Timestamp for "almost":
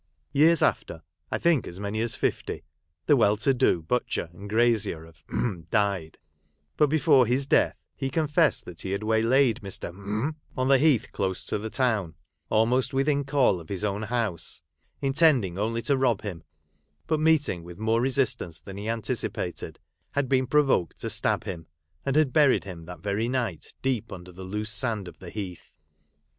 12.49-12.95